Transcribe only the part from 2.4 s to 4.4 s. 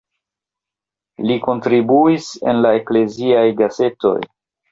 en la ekleziaj gazetoj.